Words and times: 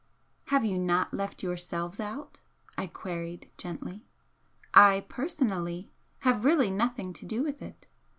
"Have 0.47 0.65
you 0.65 0.79
not 0.79 1.13
left 1.13 1.43
yourselves 1.43 1.99
out?" 1.99 2.39
I 2.75 2.87
queried, 2.87 3.51
gently. 3.55 4.07
"I, 4.73 5.05
personally, 5.07 5.91
have 6.21 6.43
really 6.43 6.71
nothing 6.71 7.13
to 7.13 7.23
do 7.27 7.43
with 7.43 7.61
it. 7.61 7.85